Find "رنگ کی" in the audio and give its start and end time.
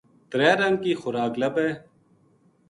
0.61-0.93